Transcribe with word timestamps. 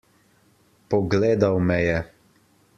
Pogledal 0.93 1.61
me 1.69 1.81
je. 1.89 2.03